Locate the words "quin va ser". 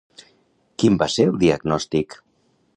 0.83-1.27